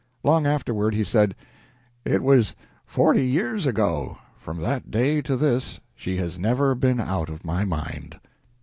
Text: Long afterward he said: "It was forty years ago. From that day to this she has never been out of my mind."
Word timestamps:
Long 0.23 0.47
afterward 0.47 0.95
he 0.95 1.03
said: 1.03 1.35
"It 2.05 2.23
was 2.23 2.55
forty 2.87 3.23
years 3.23 3.67
ago. 3.67 4.17
From 4.39 4.57
that 4.61 4.89
day 4.89 5.21
to 5.21 5.37
this 5.37 5.79
she 5.93 6.17
has 6.17 6.39
never 6.39 6.73
been 6.73 6.99
out 6.99 7.29
of 7.29 7.45
my 7.45 7.65
mind." 7.65 8.19